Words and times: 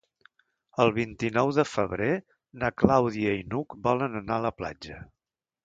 El 0.85 0.93
vint-i-nou 0.95 1.51
de 1.57 1.65
febrer 1.73 2.09
na 2.63 2.73
Clàudia 2.83 3.37
i 3.43 3.47
n'Hug 3.53 3.79
volen 3.91 4.21
anar 4.25 4.41
a 4.43 4.47
la 4.51 4.57
platja. 4.59 5.01